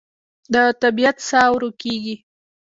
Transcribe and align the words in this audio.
د 0.53 0.55
طبیعت 0.81 1.17
ساه 1.29 1.47
ورو 1.51 1.69
کېږي 1.81 2.15